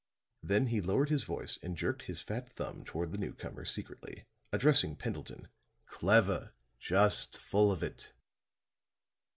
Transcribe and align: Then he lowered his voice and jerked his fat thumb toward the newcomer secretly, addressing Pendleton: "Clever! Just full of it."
Then 0.41 0.65
he 0.69 0.81
lowered 0.81 1.09
his 1.11 1.25
voice 1.25 1.59
and 1.61 1.77
jerked 1.77 2.01
his 2.05 2.23
fat 2.23 2.51
thumb 2.53 2.83
toward 2.83 3.11
the 3.11 3.19
newcomer 3.19 3.65
secretly, 3.65 4.25
addressing 4.51 4.95
Pendleton: 4.95 5.47
"Clever! 5.85 6.55
Just 6.79 7.37
full 7.37 7.71
of 7.71 7.83
it." 7.83 8.11